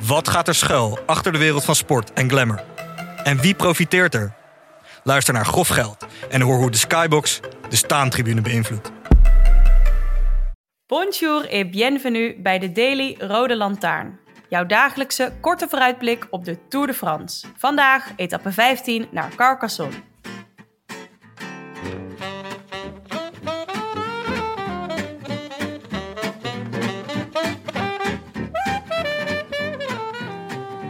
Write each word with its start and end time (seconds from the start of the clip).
Wat 0.00 0.28
gaat 0.28 0.48
er 0.48 0.54
schuil 0.54 0.98
achter 1.06 1.32
de 1.32 1.38
wereld 1.38 1.64
van 1.64 1.74
sport 1.74 2.12
en 2.12 2.30
glamour? 2.30 2.64
En 3.24 3.40
wie 3.40 3.54
profiteert 3.54 4.14
er? 4.14 4.34
Luister 5.02 5.34
naar 5.34 5.46
Grof 5.46 5.68
Geld 5.68 6.06
en 6.30 6.40
hoor 6.40 6.56
hoe 6.56 6.70
de 6.70 6.76
Skybox 6.76 7.40
de 7.68 7.76
staantribune 7.76 8.40
beïnvloedt. 8.40 8.90
Bonjour 10.86 11.48
et 11.50 11.70
bienvenue 11.70 12.40
bij 12.40 12.58
de 12.58 12.72
Daily 12.72 13.16
Rode 13.18 13.56
Lantaarn. 13.56 14.18
Jouw 14.48 14.66
dagelijkse 14.66 15.32
korte 15.40 15.68
vooruitblik 15.68 16.26
op 16.30 16.44
de 16.44 16.58
Tour 16.68 16.86
de 16.86 16.94
France. 16.94 17.46
Vandaag 17.56 18.12
etappe 18.16 18.52
15 18.52 19.08
naar 19.10 19.34
Carcassonne. 19.36 20.07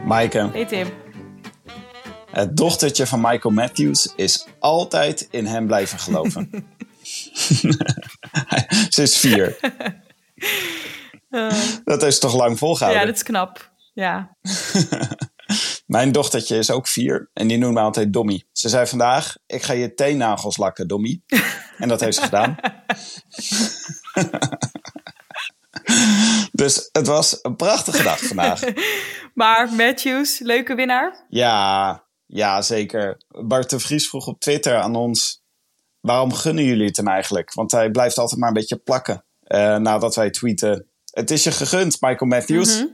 Maaike, 0.08 0.48
Hey 0.52 0.66
Tim. 0.66 0.88
het 2.30 2.56
dochtertje 2.56 3.06
van 3.06 3.20
Michael 3.20 3.54
Matthews 3.54 4.12
is 4.16 4.46
altijd 4.58 5.28
in 5.30 5.46
hem 5.46 5.66
blijven 5.66 5.98
geloven. 5.98 6.50
Ze 8.94 9.02
is 9.02 9.16
vier. 9.16 9.58
Dat 11.84 12.02
is 12.02 12.18
toch 12.18 12.34
lang 12.34 12.58
volgehouden? 12.58 13.00
Ja, 13.00 13.06
dat 13.06 13.16
is 13.16 13.22
knap. 13.22 13.72
Ja. 13.94 14.36
Mijn 15.86 16.12
dochtertje 16.12 16.58
is 16.58 16.70
ook 16.70 16.86
vier 16.86 17.30
en 17.32 17.48
die 17.48 17.58
noemt 17.58 17.74
me 17.74 17.80
altijd 17.80 18.12
Dommy. 18.12 18.44
Ze 18.52 18.68
zei 18.68 18.86
vandaag, 18.86 19.36
ik 19.46 19.62
ga 19.62 19.72
je 19.72 19.94
teennagels 19.94 20.56
lakken, 20.56 20.88
Dommy. 20.88 21.22
En 21.78 21.88
dat 21.88 22.00
heeft 22.00 22.16
ze 22.16 22.22
gedaan. 22.22 22.56
Dus 26.58 26.88
het 26.92 27.06
was 27.06 27.38
een 27.42 27.56
prachtige 27.56 28.02
dag 28.02 28.18
vandaag. 28.18 28.60
Maar 29.34 29.72
Matthews, 29.72 30.38
leuke 30.38 30.74
winnaar. 30.74 31.26
Ja, 31.28 32.04
ja, 32.26 32.62
zeker. 32.62 33.20
Bart 33.28 33.70
de 33.70 33.78
Vries 33.78 34.08
vroeg 34.08 34.26
op 34.26 34.40
Twitter 34.40 34.76
aan 34.76 34.94
ons... 34.96 35.42
waarom 36.00 36.32
gunnen 36.32 36.64
jullie 36.64 36.86
het 36.86 36.96
hem 36.96 37.08
eigenlijk? 37.08 37.52
Want 37.54 37.70
hij 37.70 37.90
blijft 37.90 38.18
altijd 38.18 38.40
maar 38.40 38.48
een 38.48 38.54
beetje 38.54 38.76
plakken. 38.76 39.24
eh, 39.40 39.76
nadat 39.76 40.14
wij 40.14 40.30
tweeten... 40.30 40.86
Het 41.10 41.30
is 41.30 41.44
je 41.44 41.50
gegund, 41.50 42.00
Michael 42.00 42.30
Matthews. 42.30 42.84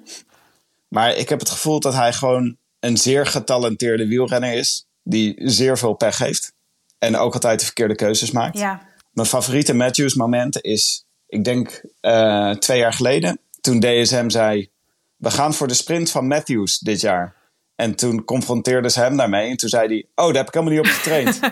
Maar 0.88 1.14
ik 1.14 1.28
heb 1.28 1.38
het 1.40 1.50
gevoel 1.50 1.80
dat 1.80 1.94
hij 1.94 2.12
gewoon 2.12 2.56
een 2.80 2.96
zeer 2.96 3.26
getalenteerde 3.26 4.06
wielrenner 4.06 4.52
is. 4.52 4.86
Die 5.02 5.34
zeer 5.36 5.78
veel 5.78 5.94
pech 5.94 6.18
heeft. 6.18 6.52
En 6.98 7.16
ook 7.16 7.34
altijd 7.34 7.58
de 7.58 7.64
verkeerde 7.64 7.94
keuzes 7.94 8.30
maakt. 8.30 8.58
Ja. 8.58 8.82
Mijn 9.12 9.28
favoriete 9.28 9.74
Matthews 9.74 10.14
moment 10.14 10.62
is... 10.62 11.04
Ik 11.26 11.44
denk 11.44 11.84
eh, 12.00 12.50
twee 12.50 12.78
jaar 12.78 12.92
geleden. 12.92 13.38
Toen 13.64 13.80
DSM 13.80 14.28
zei... 14.28 14.70
We 15.16 15.30
gaan 15.30 15.54
voor 15.54 15.68
de 15.68 15.74
sprint 15.74 16.10
van 16.10 16.26
Matthews 16.26 16.78
dit 16.78 17.00
jaar. 17.00 17.36
En 17.74 17.94
toen 17.94 18.24
confronteerden 18.24 18.90
ze 18.90 19.00
hem 19.00 19.16
daarmee. 19.16 19.50
En 19.50 19.56
toen 19.56 19.68
zei 19.68 19.86
hij... 19.86 20.08
Oh, 20.14 20.26
daar 20.26 20.36
heb 20.44 20.46
ik 20.48 20.54
helemaal 20.54 20.74
niet 20.74 20.86
op 20.86 20.92
getraind. 20.96 21.40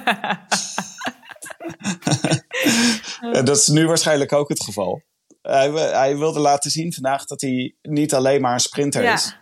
En 3.21 3.45
dat 3.45 3.57
is 3.57 3.67
nu 3.69 3.87
waarschijnlijk 3.87 4.33
ook 4.33 4.49
het 4.49 4.63
geval. 4.65 5.03
Hij, 5.43 5.71
hij 5.71 6.17
wilde 6.17 6.41
laten 6.41 6.71
zien 6.71 6.93
vandaag 6.93 7.25
dat 7.25 7.41
hij 7.41 7.75
niet 7.83 8.15
alleen 8.15 8.41
maar 8.41 8.53
een 8.53 8.61
sprinter 8.61 9.03
Ja. 9.03 9.13
is. 9.15 9.37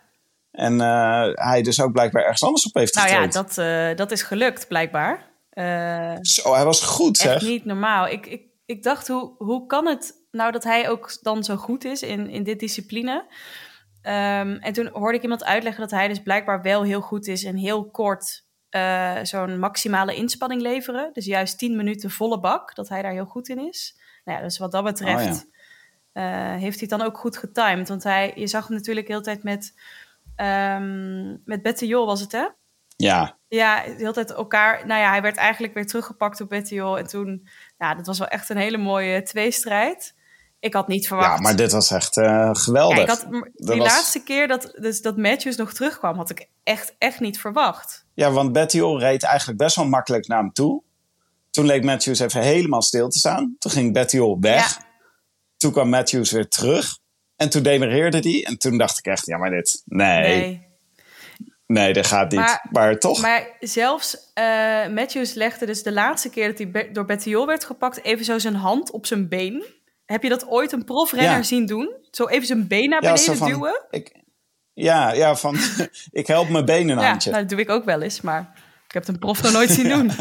En 0.51 0.81
eh, 0.81 1.31
hij 1.33 1.63
dus 1.63 1.81
ook 1.81 1.93
blijkbaar 1.93 2.23
ergens 2.23 2.43
anders 2.43 2.67
op 2.67 2.75
heeft 2.75 2.95
Nou 2.95 3.09
ja, 3.09 3.23
getraind. 3.23 3.55
dat, 3.55 3.59
eh, 3.67 3.97
dat 3.97 4.11
is 4.11 4.23
gelukt 4.23 4.69
blijkbaar. 4.69 5.31
Eh, 5.51 6.17
Zo, 6.21 6.55
hij 6.55 6.65
was 6.65 6.81
goed 6.83 7.17
zeg. 7.17 7.35
echt 7.35 7.45
niet 7.45 7.65
normaal. 7.65 8.09
Ik, 8.09 8.27
ik, 8.27 8.43
ik 8.67 8.83
dacht, 8.83 9.09
hoe, 9.09 9.35
hoe 9.39 9.67
kan 9.67 9.87
het 9.87 10.15
nou 10.31 10.53
dat 10.53 10.65
hij 10.65 10.89
ook 10.91 11.19
dan 11.23 11.45
zo 11.45 11.57
goed 11.57 11.85
is 11.85 12.03
in, 12.03 12.29
in 12.29 12.43
dit 12.43 12.61
discipline? 12.61 13.27
Ehm, 14.03 14.57
en 14.61 14.73
toen 14.73 14.89
hoorde 14.93 15.17
ik 15.17 15.23
iemand 15.23 15.45
uitleggen 15.45 15.83
dat 15.83 15.91
hij 15.91 16.09
dus 16.09 16.23
blijkbaar 16.23 16.63
wel 16.63 16.83
heel 16.83 17.01
goed 17.01 17.27
is 17.27 17.45
en 17.45 17.57
heel 17.57 17.91
kort 17.91 18.45
eh, 18.69 19.19
zo'n 19.23 19.59
maximale 19.59 20.15
inspanning 20.15 20.61
leveren. 20.61 21.11
Dus 21.13 21.25
juist 21.25 21.59
10 21.59 21.77
minuten 21.77 22.11
volle 22.11 22.41
bak, 22.41 22.75
dat 22.75 22.89
hij 22.89 23.03
daar 23.03 23.13
heel 23.13 23.25
goed 23.25 23.49
in 23.49 23.69
is. 23.69 23.99
Nou 24.25 24.39
ja, 24.39 24.45
dus 24.45 24.59
wat 24.59 24.73
dat 24.73 24.85
betreft 24.85 25.45
Oh 25.45 25.51
eh, 26.13 26.55
heeft 26.57 26.81
hij 26.81 26.89
het 26.89 26.99
dan 26.99 27.03
ook 27.03 27.19
goed 27.19 27.37
getimed. 27.37 27.89
Want 27.89 28.03
hij, 28.03 28.33
je 28.35 28.47
zag 28.47 28.67
hem 28.67 28.77
natuurlijk 28.77 29.07
de 29.07 29.13
hele 29.13 29.25
tijd 29.25 29.43
met, 29.43 29.75
ehm 30.37 31.37
met 31.45 31.63
Bettiol 31.63 32.07
was 32.07 32.21
het 32.21 32.33
hè? 32.33 32.47
Ja, 32.97 33.39
Ja, 33.49 33.83
de 33.83 33.95
hele 33.97 34.13
tijd 34.13 34.31
elkaar. 34.31 34.87
Nou 34.87 35.01
ja, 35.01 35.11
hij 35.11 35.23
werd 35.23 35.37
eigenlijk 35.37 35.75
weer 35.75 35.87
teruggepakt 35.87 36.39
door 36.39 36.47
Bettiol. 36.47 36.99
En 36.99 37.07
toen, 37.07 37.49
ja, 37.79 37.95
dat 37.95 38.07
was 38.07 38.19
wel 38.19 38.29
echt 38.29 38.49
een 38.49 38.57
hele 38.57 38.79
mooie 38.79 39.23
tweestrijd. 39.23 40.15
Ik 40.61 40.75
had 40.75 40.89
niet 40.89 41.07
verwacht. 41.07 41.37
ja 41.37 41.43
maar 41.43 41.57
dit 41.57 41.73
was 41.73 41.91
echt 41.91 42.17
eh, 42.17 42.51
geweldig. 42.53 42.97
Ja, 42.97 43.03
ik 43.03 43.09
had, 43.09 43.27
die 43.55 43.77
was- 43.79 43.89
laatste 43.89 44.23
keer 44.23 44.49
dat, 44.49 44.73
dus 44.81 45.03
dat 45.03 45.17
Matthews 45.17 45.57
nog 45.57 45.73
terugkwam, 45.73 46.17
had 46.17 46.31
ik 46.31 46.49
echt, 46.63 46.95
echt 46.99 47.21
niet 47.21 47.41
verwacht. 47.41 48.05
Ja, 48.15 48.31
want 48.31 48.53
Bettiol 48.53 48.99
reed 49.01 49.23
eigenlijk 49.23 49.59
best 49.59 49.77
wel 49.77 49.85
makkelijk 49.87 50.27
naar 50.27 50.39
hem 50.39 50.53
toe. 50.53 50.83
Toen 51.51 51.67
leek 51.67 51.85
Matthews 51.85 52.19
even 52.19 52.41
helemaal 52.43 52.83
stil 52.83 53.09
te 53.09 53.19
staan. 53.19 53.57
Toen 53.59 53.71
ging 53.71 53.93
Bettiol 53.93 54.41
weg. 54.41 54.75
Ja. 54.79 54.85
Toen 55.57 55.73
kwam 55.73 55.89
Matthews 55.89 56.31
weer 56.31 56.49
terug. 56.49 56.99
En 57.37 57.51
toen 57.51 57.63
demereerde 57.63 58.19
hij. 58.19 58.45
En 58.45 58.59
toen 58.59 58.79
dacht 58.79 58.99
ik 58.99 59.07
echt, 59.07 59.27
ja, 59.27 59.37
maar 59.39 59.51
dit... 59.51 59.83
Nee, 59.85 60.37
nee, 60.37 60.69
Nee. 61.67 61.93
dat 61.93 62.07
gaat 62.07 62.31
niet. 62.31 62.41
Maar, 62.41 62.67
Maar- 62.71 62.99
toch? 62.99 63.21
Maar 63.21 63.49
zelfs 63.61 64.31
eh, 64.35 64.45
Matthews 64.89 65.35
legde 65.35 65.67
dus 65.67 65.83
de 65.83 65.93
laatste 65.93 66.31
keer 66.31 66.55
dat 66.57 66.59
hij 66.73 66.91
door 66.93 67.05
Bettiol 67.05 67.47
werd 67.47 67.65
gepakt, 67.65 68.03
even 68.05 68.25
zo 68.25 68.39
zijn 68.39 68.55
hand 68.55 68.91
op 68.91 69.07
zijn 69.07 69.29
been. 69.29 69.65
Heb 70.11 70.23
je 70.23 70.29
dat 70.29 70.47
ooit 70.49 70.73
een 70.73 70.85
profrenner 70.85 71.31
Ja. 71.37 71.43
zien 71.43 71.67
doen? 71.67 71.95
Zo 72.11 72.27
even 72.27 72.47
zijn 72.47 72.67
been 72.67 72.89
naar 72.89 73.03
ja, 73.03 73.13
beneden 73.13 73.37
van, 73.37 73.49
duwen? 73.49 73.83
Ik, 73.91 74.23
ja, 74.73 75.13
ja, 75.13 75.37
van 75.37 75.57
ik 76.11 76.27
help 76.27 76.49
mijn 76.49 76.65
been 76.65 76.89
een 76.89 76.99
Ja, 76.99 77.09
handje. 77.09 77.31
nou, 77.31 77.43
dat 77.43 77.51
doe 77.51 77.61
ik 77.61 77.71
ook 77.71 77.85
wel 77.85 78.03
eens, 78.03 78.21
maar 78.21 78.41
ik 78.87 78.93
heb 78.93 79.03
het 79.07 79.15
een 79.15 79.19
prof 79.21 79.43
nog 79.43 79.53
nooit 79.53 79.71
zien 79.79 79.89
doen. 79.89 80.11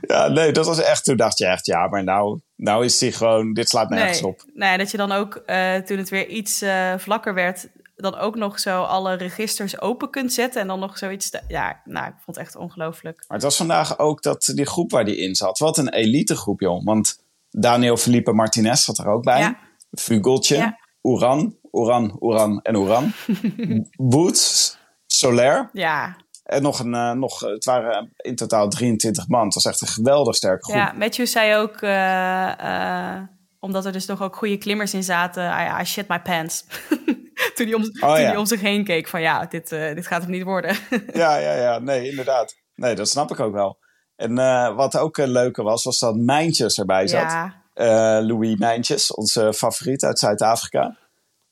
Ja, 0.00 0.28
nee, 0.28 0.52
dat 0.52 0.66
was 0.66 0.80
echt... 0.82 1.04
Toen 1.04 1.16
dacht 1.16 1.38
je 1.38 1.46
echt, 1.46 1.66
ja, 1.66 1.86
maar 1.88 2.04
nou, 2.04 2.40
nou 2.56 2.84
is 2.84 3.00
hij 3.00 3.12
gewoon... 3.12 3.52
Dit 3.52 3.68
slaat 3.68 3.88
nergens 3.88 4.20
nee, 4.20 4.30
op. 4.30 4.44
nee, 4.54 4.78
dat 4.78 4.90
je 4.90 4.96
dan 4.96 5.12
ook, 5.12 5.34
eh, 5.34 5.74
toen 5.76 5.98
het 5.98 6.08
weer 6.08 6.26
iets 6.28 6.62
eh, 6.62 6.94
vlakker 6.98 7.34
werd, 7.34 7.68
dan 7.96 8.14
ook 8.18 8.34
nog 8.36 8.58
zo 8.58 8.82
alle 8.82 9.14
registers 9.14 9.80
open 9.80 10.10
kunt 10.10 10.32
zetten 10.32 10.60
en 10.60 10.66
dan 10.66 10.78
nog 10.80 10.98
zoiets. 10.98 11.30
te- 11.30 11.42
ja, 11.48 11.80
nou, 11.84 12.06
ik 12.06 12.12
vond 12.24 12.36
het 12.36 12.46
echt 12.46 12.56
ongelooflijk. 12.56 13.16
Maar 13.28 13.36
het 13.36 13.42
was 13.46 13.56
vandaag 13.56 13.98
ook 13.98 14.22
dat, 14.22 14.52
die 14.54 14.66
groep 14.66 14.90
waar 14.90 15.04
die 15.04 15.16
in 15.16 15.34
zat. 15.34 15.58
Wat 15.58 15.78
een 15.78 15.92
elite 15.92 16.36
groep, 16.36 16.60
joh. 16.60 16.84
Want 16.84 17.18
Daniel 17.56 17.96
Felipe 17.96 18.32
Martinez 18.32 18.84
zat 18.84 18.98
er 18.98 19.06
ook 19.06 19.24
bij. 19.24 19.38
Ja. 19.40 19.58
Vugeltje, 19.90 20.56
Ja. 20.56 20.78
Oeran, 21.02 21.56
Oeran, 21.72 22.16
Oeran 22.20 22.60
en 22.62 22.76
Oeran. 22.76 23.12
Boots, 24.10 24.78
Soler. 25.06 25.70
Ja, 25.72 26.16
En 26.44 26.62
nog 26.62 26.78
een, 26.78 26.94
eh, 26.94 27.10
nog, 27.12 27.40
het 27.40 27.64
waren 27.64 28.12
in 28.16 28.34
totaal 28.36 28.68
23 28.68 29.28
man. 29.28 29.44
Het 29.44 29.54
was 29.54 29.64
echt 29.64 29.80
een 29.80 29.86
geweldig 29.86 30.34
sterke 30.34 30.64
groep. 30.64 30.76
ja 30.76 30.92
Matthew 30.96 31.26
zei 31.26 31.56
ook, 31.56 31.80
eh, 31.80 33.14
eh, 33.16 33.22
omdat 33.60 33.84
er 33.86 33.92
dus 33.92 34.06
nog 34.06 34.22
ook 34.22 34.36
goede 34.36 34.58
klimmers 34.58 34.94
in 34.94 35.04
zaten, 35.04 35.44
I, 35.44 35.80
I 35.80 35.84
shit 35.84 36.08
my 36.08 36.20
pants. 36.20 36.64
toen 37.54 37.66
hij 37.66 37.74
om, 37.74 37.82
toen 37.82 38.08
Oh, 38.10 38.18
ja. 38.18 38.24
hij 38.24 38.36
om 38.36 38.46
zich 38.46 38.60
heen 38.60 38.84
keek 38.84 39.08
van 39.08 39.20
ja, 39.20 39.46
dit, 39.46 39.68
dit 39.68 40.06
gaat 40.06 40.22
hem 40.22 40.30
niet 40.30 40.42
worden. 40.42 40.76
Ja, 41.12 41.36
ja, 41.36 41.54
ja. 41.54 41.78
Nee, 41.78 42.10
inderdaad. 42.10 42.54
Nee, 42.74 42.94
dat 42.94 43.08
snap 43.08 43.30
ik 43.30 43.40
ook 43.40 43.52
wel. 43.52 43.78
En 44.16 44.38
eh, 44.38 44.76
wat 44.76 44.96
ook 44.96 45.16
een 45.16 45.30
leuke 45.30 45.62
was, 45.62 45.84
was 45.84 45.98
dat 45.98 46.16
Mijntjes 46.16 46.78
erbij 46.78 47.06
zat. 47.06 47.20
ja, 47.20 47.62
Eh, 47.74 48.26
Louis 48.26 48.56
Mijntjes, 48.58 49.14
onze 49.14 49.52
favoriet 49.54 50.04
uit 50.04 50.18
Zuid-Afrika. 50.18 50.96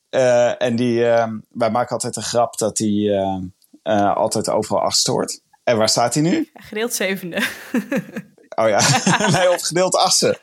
Eh, 0.09 0.61
en 0.61 0.75
die, 0.75 1.05
eh, 1.09 1.27
wij 1.49 1.69
maken 1.71 1.91
altijd 1.91 2.15
een 2.15 2.23
grap 2.23 2.57
dat 2.57 2.77
hij 2.77 2.87
eh, 2.87 3.37
eh, 3.83 4.15
altijd 4.15 4.49
overal 4.49 4.81
achtste 4.81 5.11
wordt. 5.11 5.41
En 5.63 5.77
waar 5.77 5.89
staat 5.89 6.13
hij 6.13 6.23
nu? 6.23 6.49
Gedeeld 6.53 6.93
zevende. 6.93 7.41
Oh 8.55 8.67
ja, 8.69 8.79
nee, 9.37 9.51
op 9.51 9.59
gedeeld 9.59 9.95
achtste. 9.95 10.37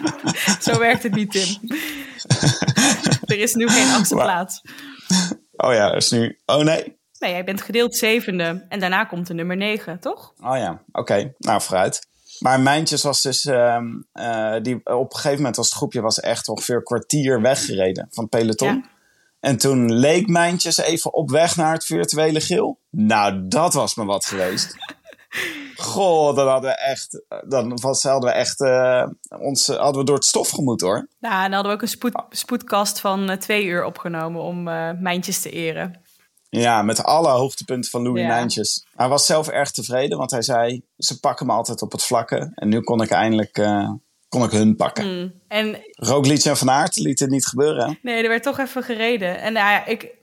Zo 0.60 0.78
werkt 0.78 1.02
het 1.02 1.14
niet, 1.14 1.30
Tim. 1.30 1.46
er 3.24 3.38
is 3.38 3.54
nu 3.54 3.68
geen 3.68 3.90
achtste 3.94 4.14
plaats. 4.14 4.60
Oh 5.56 5.72
ja, 5.72 5.92
is 5.94 6.10
nu... 6.10 6.38
Oh 6.46 6.62
nee. 6.64 6.95
Nee, 7.18 7.30
jij 7.30 7.44
bent 7.44 7.62
gedeeld 7.62 7.96
zevende. 7.96 8.66
En 8.68 8.80
daarna 8.80 9.04
komt 9.04 9.26
de 9.26 9.34
nummer 9.34 9.56
negen, 9.56 10.00
toch? 10.00 10.32
Oh 10.40 10.56
ja, 10.56 10.82
oké. 10.92 11.34
Nou, 11.38 11.60
vooruit. 11.62 12.06
Maar 12.38 12.60
Mijntjes 12.60 13.02
was 13.02 13.22
dus... 13.22 13.44
ehm, 13.44 13.86
eh, 14.12 14.54
die, 14.62 14.80
op 14.84 15.10
een 15.12 15.16
gegeven 15.16 15.36
moment 15.36 15.56
was 15.56 15.66
het 15.66 15.74
groepje 15.74 16.00
was 16.00 16.20
echt 16.20 16.48
ongeveer 16.48 16.76
een 16.76 16.82
kwartier 16.82 17.40
weggereden 17.40 18.06
van 18.10 18.24
het 18.24 18.38
peloton. 18.40 18.74
Ja. 18.74 18.82
En 19.40 19.56
toen 19.56 19.92
leek 19.92 20.28
Mijntjes 20.28 20.76
even 20.76 21.14
op 21.14 21.30
weg 21.30 21.56
naar 21.56 21.72
het 21.72 21.84
virtuele 21.84 22.40
geel. 22.40 22.78
Nou, 22.90 23.48
dat 23.48 23.74
was 23.74 23.94
me 23.94 24.04
wat 24.04 24.24
geweest. 24.26 24.74
Goh, 25.76 26.36
dan 26.36 26.48
hadden 26.48 26.70
we 26.70 26.76
echt... 26.76 27.24
Dan 27.48 27.78
was, 27.80 28.02
hadden 28.02 28.30
we 28.30 28.36
echt... 28.36 28.60
eh, 28.60 29.06
ons, 29.38 29.66
hadden 29.66 30.00
we 30.00 30.04
door 30.04 30.14
het 30.14 30.24
stof 30.24 30.48
gemoet, 30.50 30.80
hoor. 30.80 31.08
Nou, 31.20 31.34
en 31.34 31.40
dan 31.42 31.52
hadden 31.52 31.70
we 31.70 31.76
ook 31.76 31.82
een 31.82 31.88
spoed, 31.88 32.22
spoedkast 32.30 33.00
van 33.00 33.30
eh, 33.30 33.36
twee 33.36 33.64
uur 33.64 33.84
opgenomen 33.84 34.40
om 34.42 34.68
eh 34.68 34.90
mijntjes 35.00 35.40
te 35.40 35.50
eren. 35.50 36.00
Ja, 36.48 36.82
met 36.82 37.04
alle 37.04 37.28
hoogtepunten 37.28 37.90
van 37.90 38.02
Louis 38.02 38.20
Ja. 38.20 38.26
Mijntjes. 38.28 38.86
Hij 38.96 39.08
was 39.08 39.26
zelf 39.26 39.48
erg 39.48 39.70
tevreden, 39.70 40.18
want 40.18 40.30
hij 40.30 40.42
zei... 40.42 40.82
Ze 40.96 41.20
pakken 41.20 41.46
me 41.46 41.52
altijd 41.52 41.82
op 41.82 41.92
het 41.92 42.02
vlakke. 42.04 42.52
En 42.54 42.68
nu 42.68 42.80
kon 42.80 43.02
ik 43.02 43.10
eindelijk... 43.10 43.58
eh, 43.58 43.90
kon 44.28 44.42
ik 44.44 44.50
hun 44.50 44.76
pakken. 44.76 45.18
Mm. 45.18 45.32
En 45.48 45.78
Roglic 45.90 46.44
en 46.44 46.56
Van 46.56 46.70
Aert 46.70 46.96
liet 46.96 47.18
het 47.18 47.30
niet 47.30 47.46
gebeuren. 47.46 47.88
hè? 47.88 47.94
nee, 48.02 48.22
er 48.22 48.28
werd 48.28 48.42
toch 48.42 48.58
even 48.58 48.82
gereden. 48.82 49.40
En 49.40 49.52
nou 49.52 49.70
ja, 49.70 49.84
ik, 49.86 50.14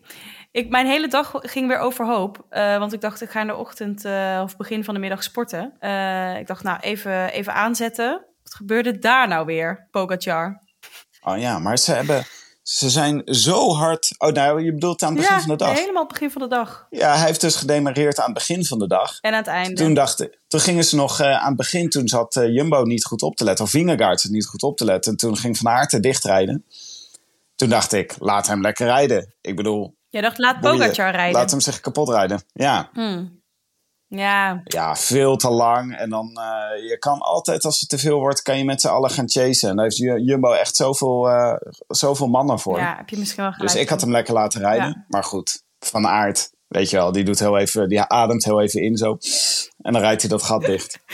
ik, 0.52 0.70
mijn 0.70 0.86
hele 0.86 1.08
dag 1.08 1.32
ging 1.34 1.68
weer 1.68 1.78
overhoop. 1.80 2.46
eh 2.50 2.78
want 2.78 2.94
ik 2.94 3.02
dacht, 3.02 3.22
ik 3.22 3.30
ga 3.30 3.42
in 3.42 3.48
de 3.48 3.56
ochtend 3.56 4.06
eh, 4.06 4.42
of 4.44 4.58
begin 4.58 4.84
van 4.84 4.94
de 4.94 5.00
middag 5.00 5.24
sporten. 5.24 5.64
Ik 6.40 6.48
dacht, 6.48 6.64
nou, 6.64 6.80
even, 6.80 7.30
even 7.32 7.54
aanzetten. 7.54 8.26
Wat 8.44 8.54
gebeurde 8.54 9.00
daar 9.00 9.28
nou 9.28 9.46
weer, 9.46 9.88
Pogacar? 9.92 10.62
Oh 11.22 11.38
ja, 11.38 11.60
maar 11.60 11.78
ze 11.78 11.92
hebben... 11.94 12.26
Ze 12.64 12.90
zijn 12.90 13.22
zo 13.26 13.74
hard... 13.74 14.16
Oh, 14.18 14.32
nou, 14.32 14.64
je 14.64 14.74
bedoelt 14.74 15.04
aan 15.04 15.10
het 15.10 15.18
begin 15.18 15.36
ja, 15.36 15.42
van 15.42 15.50
de 15.50 15.64
dag. 15.64 15.80
helemaal 15.80 16.04
het 16.04 16.12
begin 16.12 16.32
van 16.32 16.42
de 16.42 16.48
dag. 16.48 16.88
Ja, 16.90 17.16
hij 17.16 17.26
heeft 17.26 17.42
dus 17.42 17.56
gedemareerd 17.56 18.20
aan 18.20 18.26
het 18.26 18.34
begin 18.34 18.66
van 18.66 18.80
de 18.80 18.88
dag. 18.88 19.18
En 19.22 19.32
aan 19.32 19.38
het 19.38 19.48
einde. 19.48 19.74
Toen, 19.74 19.94
dachten, 19.94 20.38
toen 20.48 20.60
gingen 20.60 20.84
ze 20.84 20.96
nog 20.96 21.20
eh, 21.20 21.42
aan 21.42 21.48
het 21.48 21.56
begin, 21.58 21.90
toen 21.90 22.08
zat 22.08 22.36
eh, 22.36 22.54
Jumbo 22.54 22.82
niet 22.84 23.06
goed 23.06 23.22
op 23.22 23.36
te 23.36 23.44
letten. 23.44 23.66
Of 23.66 23.72
Vingegaard 23.72 24.30
niet 24.30 24.46
goed 24.46 24.64
op 24.64 24.78
te 24.78 24.86
letten. 24.86 25.12
En 25.12 25.18
toen 25.18 25.38
ging 25.38 25.58
Van 25.58 25.72
Aert 25.72 25.92
er 25.94 26.02
dichtrijden. 26.02 26.66
Toen 27.56 27.70
dacht 27.70 27.92
ik, 27.94 28.16
laat 28.20 28.48
hem 28.48 28.62
lekker 28.62 28.86
rijden. 28.86 29.34
Ik 29.42 29.56
bedoel, 29.56 29.96
Jij 30.10 30.22
dacht, 30.22 30.38
laat. 30.38 30.60
Pogacar 30.60 31.12
rijden. 31.12 31.34
laat 31.40 31.52
hem 31.52 31.60
zich 31.60 31.80
kapot 31.80 32.10
rijden. 32.10 32.44
Ja, 32.54 32.90
Hmm. 32.94 33.42
Ja, 34.18 34.62
ja, 34.64 34.96
veel 34.96 35.36
te 35.38 35.50
lang. 35.50 35.96
En 35.98 36.10
dan, 36.10 36.28
eh, 36.28 36.90
je 36.90 36.98
kan 37.00 37.20
altijd, 37.20 37.66
als 37.66 37.80
het 37.80 37.90
te 37.90 37.98
veel 37.98 38.20
wordt, 38.20 38.42
kan 38.42 38.58
je 38.58 38.66
met 38.66 38.82
z'n 38.82 38.88
allen 38.88 39.10
gaan 39.10 39.30
chasen. 39.30 39.70
En 39.70 39.76
daar 39.76 39.84
heeft 39.86 39.98
Ju- 39.98 40.20
Jumbo 40.24 40.52
echt 40.52 40.76
zoveel, 40.76 41.30
eh, 41.30 41.56
zoveel 41.88 42.28
mannen 42.28 42.60
voor. 42.60 42.78
ja, 42.80 42.96
heb 42.98 43.10
je 43.10 43.18
misschien 43.18 43.44
wel 43.44 43.52
gelijk. 43.52 43.72
dus 43.72 43.82
ik 43.82 43.90
had 43.90 44.02
hem 44.02 44.12
lekker 44.12 44.34
laten 44.34 44.62
rijden. 44.62 44.88
Ja. 44.88 45.06
Maar 45.08 45.24
goed, 45.24 45.64
Van 45.80 46.08
Aert, 46.08 46.52
weet 46.68 46.90
je 46.90 46.96
wel, 46.96 47.12
die, 47.12 47.24
doet 47.24 47.40
heel 47.40 47.58
even, 47.58 47.90
die 47.90 48.02
ademt 48.02 48.44
heel 48.46 48.62
even 48.62 48.82
in 48.82 48.98
zo. 48.98 49.18
En 49.82 49.94
dan 49.94 50.02
rijdt 50.02 50.22
hij 50.22 50.30
dat 50.30 50.44
gat 50.44 50.62
dicht. 50.66 51.00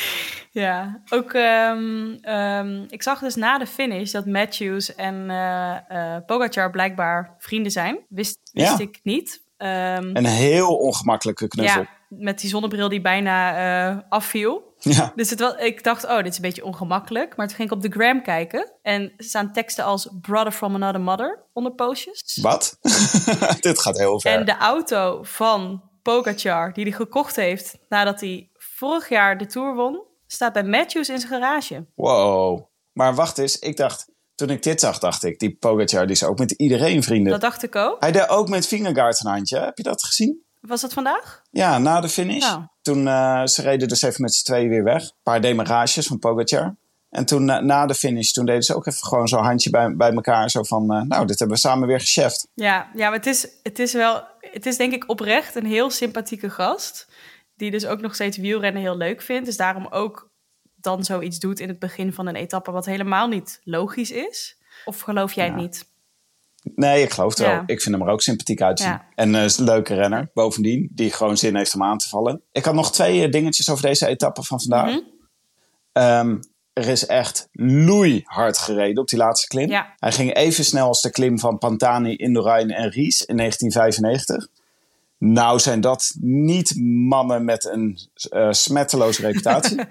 Ja, 0.51 1.01
ook 1.09 1.33
ehm, 1.33 2.11
ehm, 2.21 2.83
ik 2.87 3.03
zag 3.03 3.19
dus 3.19 3.35
na 3.35 3.57
de 3.57 3.65
finish 3.67 4.11
dat 4.11 4.25
Matthews 4.25 4.95
en 4.95 5.29
eh 5.29 6.17
Pogacar 6.25 6.69
blijkbaar 6.71 7.35
vrienden 7.37 7.71
zijn. 7.71 7.99
Wist, 8.09 8.39
wist 8.53 8.67
Ja. 8.77 8.79
ik 8.79 8.99
niet. 9.03 9.41
Ehm, 9.57 10.09
Een 10.13 10.25
heel 10.25 10.75
ongemakkelijke 10.77 11.47
knuffel. 11.47 11.81
ja, 11.81 11.87
met 12.09 12.39
die 12.39 12.49
zonnebril 12.49 12.89
die 12.89 13.01
bijna 13.01 13.55
eh, 13.55 13.97
afviel. 14.09 14.73
Ja. 14.79 15.11
Dus 15.15 15.29
het 15.29 15.39
was, 15.39 15.55
ik 15.55 15.83
dacht, 15.83 16.05
oh, 16.05 16.17
dit 16.17 16.27
is 16.27 16.35
een 16.35 16.41
beetje 16.41 16.65
ongemakkelijk. 16.65 17.35
Maar 17.35 17.47
toen 17.47 17.55
ging 17.55 17.69
ik 17.69 17.75
op 17.75 17.81
de 17.81 17.89
gram 17.89 18.23
kijken. 18.23 18.71
En 18.81 19.01
er 19.17 19.23
staan 19.23 19.53
teksten 19.53 19.83
als 19.83 20.09
Brother 20.21 20.51
from 20.51 20.75
Another 20.75 21.01
Mother 21.01 21.43
onder 21.53 21.71
postjes. 21.71 22.37
Wat? 22.41 22.77
Dit 23.59 23.79
gaat 23.79 23.97
heel 23.97 24.19
ver. 24.19 24.31
En 24.31 24.45
de 24.45 24.57
auto 24.57 25.19
van 25.23 25.83
Pogacar, 26.01 26.73
die 26.73 26.83
hij 26.83 26.93
gekocht 26.93 27.35
heeft 27.35 27.77
nadat 27.89 28.19
hij 28.19 28.49
vorig 28.53 29.09
jaar 29.09 29.37
de 29.37 29.45
Tour 29.45 29.75
won, 29.75 30.03
staat 30.27 30.53
bij 30.53 30.63
Matthews 30.63 31.09
in 31.09 31.19
zijn 31.19 31.31
garage. 31.31 31.85
Wow. 31.95 32.67
Maar 32.91 33.15
wacht 33.15 33.37
eens, 33.37 33.59
ik 33.59 33.77
dacht, 33.77 34.07
toen 34.35 34.49
ik 34.49 34.63
dit 34.63 34.79
zag, 34.79 34.99
dacht 34.99 35.23
ik, 35.23 35.39
die 35.39 35.55
Pogacar 35.55 36.05
die 36.05 36.15
is 36.15 36.23
ook 36.23 36.37
met 36.37 36.51
iedereen 36.51 37.03
vrienden. 37.03 37.31
Dat 37.31 37.41
dacht 37.41 37.63
ik 37.63 37.75
ook. 37.75 37.99
Hij 37.99 38.11
deed 38.11 38.29
ook 38.29 38.49
met 38.49 38.67
Vingegaard 38.67 39.23
een 39.23 39.31
handje. 39.31 39.59
Heb 39.59 39.77
je 39.77 39.83
dat 39.83 40.03
gezien? 40.03 40.47
Was 40.59 40.81
dat 40.81 40.93
vandaag? 40.93 41.41
Ja, 41.51 41.77
na 41.77 42.01
de 42.01 42.09
finish. 42.09 42.43
Nou. 42.43 42.63
Toen 42.81 43.05
uh, 43.05 43.45
ze 43.45 43.61
reden 43.61 43.87
dus 43.87 44.01
even 44.01 44.21
met 44.21 44.33
z'n 44.33 44.43
tweeën 44.45 44.69
weer 44.69 44.83
weg. 44.83 45.01
Een 45.03 45.11
paar 45.23 45.41
demarages 45.41 46.07
van 46.07 46.19
Pogacar. 46.19 46.75
En 47.09 47.25
toen 47.25 47.45
na 47.45 47.85
de 47.85 47.95
finish, 47.95 48.31
toen 48.31 48.45
deden 48.45 48.63
ze 48.63 48.75
ook 48.75 48.85
even 48.85 49.07
gewoon 49.07 49.27
zo'n 49.27 49.43
handje 49.43 49.69
bij, 49.69 49.95
bij 49.95 50.11
elkaar. 50.11 50.49
Zo 50.49 50.63
van, 50.63 50.83
uh, 50.95 51.01
nou, 51.01 51.25
dit 51.25 51.39
hebben 51.39 51.55
we 51.57 51.61
samen 51.61 51.87
weer 51.87 51.99
gecheft. 51.99 52.47
Ja, 52.53 52.89
ja 52.93 53.09
maar 53.09 53.17
het 53.17 53.25
is, 53.25 53.47
het 53.63 53.79
is 53.79 53.93
wel, 53.93 54.23
het 54.39 54.65
is 54.65 54.77
denk 54.77 54.93
ik 54.93 55.09
oprecht 55.09 55.55
een 55.55 55.65
heel 55.65 55.89
sympathieke 55.89 56.49
gast. 56.49 57.07
Die 57.55 57.71
dus 57.71 57.85
ook 57.85 58.01
nog 58.01 58.13
steeds 58.13 58.37
wielrennen 58.37 58.81
heel 58.81 58.97
leuk 58.97 59.21
vindt. 59.21 59.45
Dus 59.45 59.57
daarom 59.57 59.87
ook 59.89 60.29
dan 60.75 61.03
zoiets 61.03 61.39
doet 61.39 61.59
in 61.59 61.67
het 61.67 61.79
begin 61.79 62.13
van 62.13 62.27
een 62.27 62.35
etappe 62.35 62.71
wat 62.71 62.85
helemaal 62.85 63.27
niet 63.27 63.61
logisch 63.63 64.11
is. 64.11 64.57
Of 64.85 64.99
geloof 64.99 65.33
jij 65.33 65.45
Ja. 65.45 65.51
het 65.51 65.61
niet? 65.61 65.85
Nee, 66.63 67.03
ik 67.03 67.11
geloof 67.11 67.29
het 67.29 67.39
Ja. 67.39 67.53
wel. 67.53 67.63
Ik 67.65 67.81
vind 67.81 67.95
hem 67.95 68.07
er 68.07 68.13
ook 68.13 68.21
sympathiek 68.21 68.61
uitzien. 68.61 68.89
Ja. 68.89 69.05
En 69.15 69.33
uh, 69.33 69.43
is 69.43 69.57
een 69.57 69.65
leuke 69.65 69.93
renner, 69.93 70.29
bovendien, 70.33 70.89
die 70.91 71.11
gewoon 71.11 71.37
zin 71.37 71.55
heeft 71.55 71.73
om 71.75 71.83
aan 71.83 71.97
te 71.97 72.09
vallen. 72.09 72.41
Ik 72.51 72.65
had 72.65 72.73
nog 72.73 72.91
twee 72.91 73.25
uh, 73.25 73.31
dingetjes 73.31 73.69
over 73.69 73.83
deze 73.83 74.07
etappe 74.07 74.43
van 74.43 74.61
vandaag. 74.61 74.89
Mhm. 74.91 74.99
Um, 75.93 76.39
er 76.73 76.87
is 76.87 77.05
echt 77.05 77.47
loeihard 77.51 78.57
gereden 78.57 79.01
op 79.01 79.07
die 79.07 79.19
laatste 79.19 79.47
klim. 79.47 79.69
Ja. 79.69 79.93
Hij 79.97 80.11
ging 80.11 80.33
even 80.33 80.65
snel 80.65 80.87
als 80.87 81.01
de 81.01 81.11
klim 81.11 81.39
van 81.39 81.57
Pantani, 81.57 82.15
Indurain 82.15 82.71
en 82.71 82.89
Ries 82.89 83.25
in 83.25 83.37
1995. 83.37 84.47
Nou 85.17 85.59
zijn 85.59 85.81
dat 85.81 86.13
niet 86.19 86.73
mannen 87.07 87.45
met 87.45 87.65
een 87.65 87.99
uh, 88.31 88.51
smetteloze 88.51 89.21
reputatie. 89.21 89.79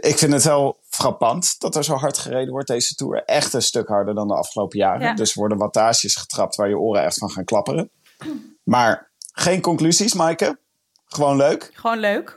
Ik 0.00 0.18
vind 0.18 0.32
het 0.32 0.44
wel 0.44 0.78
frappant 0.98 1.60
dat 1.60 1.76
er 1.76 1.84
zo 1.84 1.94
hard 1.94 2.18
gereden 2.18 2.52
wordt 2.52 2.68
deze 2.68 2.94
Tour. 2.94 3.24
Echt 3.24 3.52
een 3.52 3.62
stuk 3.62 3.88
harder 3.88 4.14
dan 4.14 4.28
de 4.28 4.34
afgelopen 4.34 4.78
jaren. 4.78 5.00
Ja. 5.00 5.14
Dus 5.14 5.34
worden 5.34 5.58
wattages 5.58 6.16
getrapt 6.16 6.56
waar 6.56 6.68
je 6.68 6.78
oren 6.78 7.02
echt 7.02 7.18
van 7.18 7.30
gaan 7.30 7.44
klapperen. 7.44 7.90
Maar 8.62 9.10
geen 9.32 9.60
conclusies, 9.60 10.14
Maaike. 10.14 10.58
Gewoon 11.04 11.36
leuk. 11.36 11.70
Gewoon 11.74 11.98
leuk. 11.98 12.36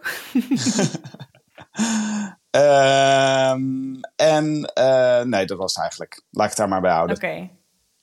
Um, 2.51 4.00
en 4.15 4.72
uh, 4.77 5.22
nee, 5.22 5.46
dat 5.46 5.58
was 5.58 5.74
het 5.74 5.82
eigenlijk. 5.82 6.24
Laat 6.32 6.44
ik 6.44 6.50
het 6.50 6.60
daar 6.60 6.70
maar 6.70 6.82
bij 6.82 6.91
houden. 6.91 7.15
Oké. 7.15 7.25
Okay. 7.25 7.51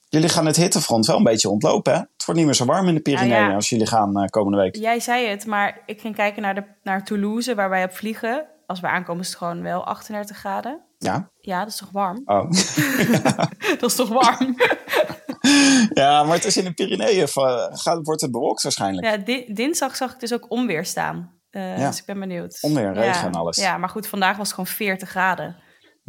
Jullie 0.08 0.28
gaan 0.28 0.46
het 0.46 0.56
hittefront 0.56 1.06
wel 1.06 1.16
een 1.16 1.22
beetje 1.22 1.48
ontlopen, 1.48 1.92
hè? 1.92 1.98
Het 1.98 2.24
wordt 2.24 2.40
niet 2.40 2.44
meer 2.44 2.54
zo 2.54 2.64
warm 2.64 2.88
in 2.88 2.94
de 2.94 3.00
Pyreneeën 3.00 3.30
Nou 3.30 3.48
ja. 3.48 3.54
als 3.54 3.68
jullie 3.68 3.86
gaan 3.86 4.22
uh, 4.22 4.26
komende 4.26 4.58
week. 4.58 4.76
Jij 4.76 5.00
zei 5.00 5.26
het, 5.26 5.46
maar 5.46 5.82
ik 5.86 6.00
ging 6.00 6.14
kijken 6.14 6.42
naar, 6.42 6.54
de, 6.54 6.64
naar 6.82 7.04
Toulouse, 7.04 7.54
waar 7.54 7.70
wij 7.70 7.84
op 7.84 7.92
vliegen. 7.92 8.46
Als 8.68 8.80
we 8.80 8.88
aankomen 8.88 9.22
is 9.22 9.28
het 9.28 9.36
gewoon 9.36 9.62
wel 9.62 9.84
38 9.84 10.36
graden. 10.36 10.80
Ja? 10.98 11.30
Ja, 11.40 11.58
dat 11.58 11.68
is 11.68 11.76
toch 11.76 11.90
warm? 11.90 12.22
Oh. 12.24 12.50
dat 13.80 13.90
is 13.90 13.94
toch 13.94 14.08
warm? 14.08 14.56
ja, 16.02 16.22
maar 16.22 16.34
het 16.34 16.44
is 16.44 16.56
in 16.56 16.64
de 16.64 16.72
Pyreneeën. 16.72 17.28
Gaat, 17.28 17.98
wordt 18.02 18.20
het 18.20 18.30
bewolkt 18.30 18.62
waarschijnlijk. 18.62 19.06
Ja, 19.06 19.16
di 19.16 19.52
dinsdag 19.52 19.96
zag 19.96 20.12
ik 20.12 20.20
dus 20.20 20.32
ook 20.32 20.50
onweer 20.50 20.84
staan. 20.84 21.32
Uh, 21.50 21.78
ja. 21.78 21.86
Dus 21.86 21.98
ik 21.98 22.04
ben 22.04 22.20
benieuwd. 22.20 22.58
Onweer, 22.60 22.92
regen 22.92 23.20
ja. 23.20 23.24
en 23.26 23.32
alles. 23.32 23.56
Ja, 23.56 23.78
maar 23.78 23.88
goed, 23.88 24.06
vandaag 24.06 24.36
was 24.36 24.46
het 24.46 24.54
gewoon 24.54 24.70
40 24.70 25.08
graden. 25.08 25.56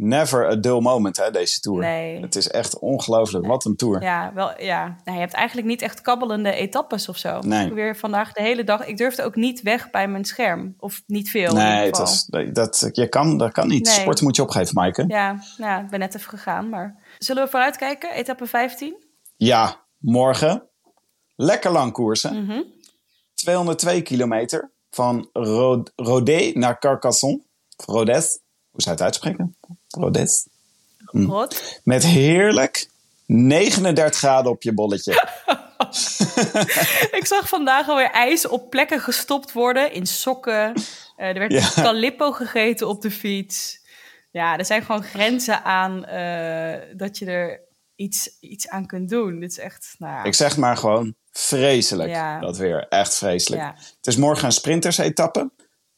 Never 0.02 0.50
a 0.50 0.56
dull 0.56 0.80
moment, 0.80 1.16
hè, 1.16 1.30
deze 1.30 1.60
tour. 1.60 1.80
Nee. 1.80 2.20
Het 2.20 2.36
is 2.36 2.48
echt 2.48 2.78
ongelooflijk. 2.78 3.44
Nee. 3.44 3.52
Wat 3.52 3.64
een 3.64 3.76
tour. 3.76 4.02
Ja, 4.02 4.32
wel, 4.34 4.62
ja. 4.62 4.86
Nou, 5.04 5.16
je 5.16 5.22
hebt 5.22 5.32
eigenlijk 5.32 5.66
niet 5.66 5.82
echt 5.82 6.00
kabbelende 6.00 6.52
etappes 6.52 7.08
of 7.08 7.16
zo. 7.16 7.40
Nee. 7.40 7.72
Weer 7.72 7.96
vandaag 7.96 8.32
de 8.32 8.42
hele 8.42 8.64
dag. 8.64 8.86
Ik 8.86 8.96
durfde 8.96 9.22
ook 9.22 9.34
niet 9.34 9.62
weg 9.62 9.90
bij 9.90 10.08
mijn 10.08 10.24
scherm. 10.24 10.74
Of 10.78 11.02
niet 11.06 11.30
veel. 11.30 11.52
Nee, 11.52 11.90
is, 11.90 12.28
dat, 12.52 12.88
je 12.92 13.08
kan, 13.08 13.38
dat 13.38 13.52
kan 13.52 13.68
niet. 13.68 13.84
Nee. 13.84 13.94
Sporten 13.94 14.24
moet 14.24 14.36
je 14.36 14.42
opgeven, 14.42 14.74
Maaike. 14.74 15.04
Ja, 15.08 15.38
nou, 15.56 15.84
ik 15.84 15.90
ben 15.90 15.98
net 15.98 16.14
even 16.14 16.28
gegaan. 16.28 16.68
Maar 16.68 17.14
zullen 17.18 17.44
we 17.44 17.50
vooruitkijken? 17.50 18.12
Etappe 18.12 18.46
15? 18.46 19.04
Ja, 19.36 19.86
morgen. 19.98 20.68
Lekker 21.36 21.70
lang 21.70 21.92
koersen. 21.92 22.34
Mm 22.36 22.48
-hmm. 22.48 22.64
202 23.34 24.02
kilometer 24.02 24.72
van 24.90 25.28
Rod 25.32 25.92
Rodé 25.96 26.50
naar 26.54 26.78
Carcassonne. 26.78 27.42
Rodez. 27.86 28.38
Hoe 28.70 28.82
zou 28.82 28.96
je 28.96 29.02
het 29.02 29.12
uitspreken? 29.12 29.56
Hm. 31.10 31.46
Met 31.84 32.04
heerlijk 32.04 32.88
39 33.26 34.18
graden 34.18 34.50
op 34.50 34.62
je 34.62 34.74
bolletje. 34.74 35.12
ik 37.18 37.26
zag 37.26 37.48
vandaag 37.48 37.88
alweer 37.88 38.10
ijs 38.10 38.46
op 38.46 38.70
plekken 38.70 39.00
gestopt 39.00 39.52
worden. 39.52 39.92
In 39.92 40.06
sokken. 40.06 40.72
Uh, 40.76 41.26
er 41.26 41.38
werd 41.38 41.52
Ja. 41.52 41.82
calippo 41.82 42.32
gegeten 42.32 42.88
op 42.88 43.02
de 43.02 43.10
fiets. 43.10 43.78
Ja, 44.30 44.58
er 44.58 44.64
zijn 44.64 44.82
gewoon 44.82 45.02
grenzen 45.02 45.64
aan 45.64 46.04
uh, 46.08 46.96
dat 46.96 47.18
je 47.18 47.26
er 47.26 47.60
iets, 47.94 48.36
iets 48.40 48.68
aan 48.68 48.86
kunt 48.86 49.08
doen. 49.08 49.40
Dit 49.40 49.50
is 49.50 49.58
echt, 49.58 49.94
nou 49.98 50.12
ja. 50.14 50.24
Ik 50.24 50.34
zeg 50.34 50.56
maar 50.56 50.76
gewoon 50.76 51.14
vreselijk. 51.30 52.10
Ja. 52.10 52.40
Dat 52.40 52.56
weer. 52.56 52.86
Echt 52.88 53.14
vreselijk. 53.14 53.62
Ja. 53.62 53.74
Het 53.76 54.06
is 54.06 54.16
morgen 54.16 54.44
een 54.44 54.52
sprinters-etappe. 54.52 55.50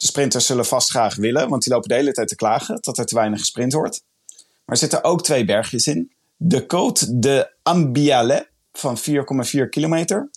De 0.03 0.09
sprinters 0.09 0.47
zullen 0.47 0.65
vast 0.65 0.91
graag 0.91 1.15
willen, 1.17 1.49
want 1.49 1.63
die 1.63 1.73
lopen 1.73 1.89
de 1.89 1.95
hele 1.95 2.13
tijd 2.13 2.29
te 2.29 2.35
klagen 2.35 2.79
dat 2.81 2.99
er 2.99 3.07
te 3.07 3.15
weinig 3.15 3.39
gesprint 3.39 3.73
wordt. 3.73 4.05
Maar 4.37 4.47
er 4.65 4.77
zitten 4.77 5.05
ook 5.05 5.23
twee 5.23 5.45
bergjes 5.45 5.87
in. 5.87 6.13
De 6.37 6.63
Côte 6.63 7.07
de 7.19 7.53
Ambialet 7.63 8.49
van 8.73 8.99
4,4 8.99 9.69
kilometer. 9.69 10.31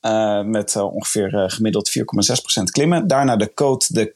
eh, 0.00 0.42
met 0.42 0.74
eh, 0.74 0.94
ongeveer 0.94 1.34
eh, 1.34 1.50
gemiddeld 1.50 1.90
4,6% 1.90 2.62
klimmen. 2.64 3.06
Daarna 3.06 3.36
de 3.36 3.50
Côte 3.50 3.86
de 3.88 4.14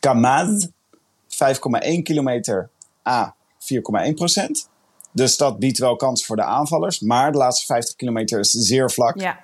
Camaz. 0.00 0.66
5,1 0.66 2.02
kilometer 2.02 2.70
A 3.08 3.34
4,1%. 3.58 4.68
Dus 5.12 5.36
dat 5.36 5.58
biedt 5.58 5.78
wel 5.78 5.96
kans 5.96 6.26
voor 6.26 6.36
de 6.36 6.44
aanvallers. 6.44 7.00
Maar 7.00 7.32
de 7.32 7.38
laatste 7.38 7.66
50 7.66 7.96
kilometer 7.96 8.38
is 8.40 8.50
zeer 8.50 8.90
vlak. 8.90 9.20
ja. 9.20 9.38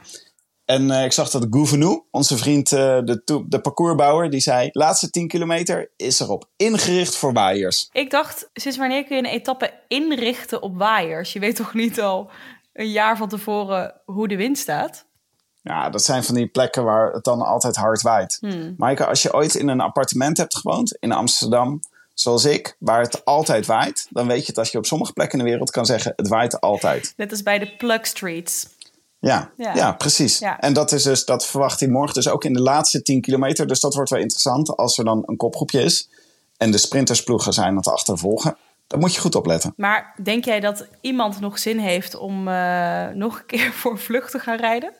En 0.65 0.91
eh, 0.91 1.05
ik 1.05 1.13
zag 1.13 1.31
dat 1.31 1.47
Gouvenou, 1.51 2.03
onze 2.11 2.37
vriend, 2.37 2.73
eh, 2.73 2.79
de, 2.79 3.45
de 3.49 3.61
parcoursbouwer, 3.61 4.31
die 4.31 4.41
zei: 4.41 4.69
laatste 4.73 5.11
10 5.11 5.29
kilometer 5.29 5.91
is 5.97 6.21
erop 6.21 6.49
ingericht 6.57 7.17
voor 7.17 7.33
waaiers. 7.33 7.89
Ik 7.93 8.11
dacht, 8.11 8.51
sinds 8.53 8.79
wanneer 8.79 9.05
kun 9.05 9.17
je 9.17 9.23
een 9.23 9.29
etappe 9.29 9.73
inrichten 9.89 10.63
op 10.63 10.77
waaiers? 10.77 11.33
Je 11.33 11.39
weet 11.39 11.57
toch 11.57 11.75
niet 11.75 12.01
al 12.01 12.31
een 12.73 12.91
jaar 12.91 13.17
van 13.17 13.29
tevoren 13.29 13.95
hoe 14.05 14.29
de 14.29 14.37
wind 14.37 14.59
staat? 14.59 15.07
Ja, 15.63 15.91
dat 15.91 16.05
zijn 16.05 16.25
van 16.25 16.35
die 16.35 16.47
plekken 16.47 16.85
waar 16.85 17.13
het 17.13 17.25
dan 17.25 17.41
altijd 17.41 17.77
hard 17.77 18.03
waait. 18.03 18.37
Hmm. 18.41 18.75
Maaike, 18.77 19.07
als 19.07 19.23
je 19.23 19.35
ooit 19.35 19.55
in 19.55 19.69
een 19.69 19.81
appartement 19.81 20.37
hebt 20.37 20.57
gewoond 20.57 20.97
in 21.01 21.13
Amsterdam, 21.13 21.81
zoals 22.15 22.45
ik, 22.45 22.77
waar 22.79 23.01
het 23.01 23.25
altijd 23.25 23.67
waait, 23.67 24.07
dan 24.11 24.27
weet 24.27 24.47
je 24.47 24.53
dat 24.53 24.71
je 24.71 24.79
op 24.79 24.87
sommige 24.87 25.13
plekken 25.13 25.39
in 25.39 25.45
de 25.45 25.51
wereld 25.51 25.71
kan 25.71 25.87
zeggen: 25.87 26.13
het 26.17 26.29
waait 26.29 26.61
altijd. 26.61 27.13
Net 27.17 27.31
als 27.31 27.43
bij 27.43 27.59
de 27.59 27.77
Plug 27.77 28.07
Streets. 28.07 28.67
Ja, 29.27 29.51
ja. 29.57 29.75
Ja. 29.75 29.93
precies. 29.93 30.39
Ja. 30.39 30.61
En 30.61 30.73
dat 30.73 30.93
is 30.93 31.03
dus, 31.03 31.25
dat 31.25 31.47
verwacht 31.47 31.81
hij 31.81 31.89
morgen 31.89 32.15
dus 32.15 32.29
ook 32.29 32.45
in 32.45 32.53
de 32.53 32.63
laatste 32.63 33.03
10 33.03 33.21
kilometer. 33.21 33.67
Dus 33.67 33.81
dat 33.81 33.95
wordt 33.95 34.11
wel 34.11 34.21
interessant 34.21 34.77
als 34.77 34.99
er 34.99 35.05
dan 35.05 35.23
een 35.27 35.37
kopgroepje 35.37 35.83
is. 35.83 36.09
En 36.57 36.71
de 36.71 36.79
sprintersploegen 36.79 37.53
zijn 37.53 37.69
aan 37.69 37.77
het 37.77 37.89
achtervolgen. 37.89 38.57
Dan 38.87 39.01
moet 39.01 39.15
je 39.15 39.21
goed 39.21 39.35
opletten. 39.35 39.73
Maar 39.77 40.15
denk 40.23 40.45
jij 40.45 40.61
dat 40.61 40.87
iemand 41.01 41.41
nog 41.41 41.59
zin 41.59 41.79
heeft 41.79 42.15
om 42.17 42.49
eh, 42.49 43.09
nog 43.09 43.39
een 43.39 43.47
keer 43.47 43.73
voor 43.81 43.99
vlucht 43.99 44.31
te 44.31 44.39
gaan 44.39 44.57
rijden? 44.57 44.93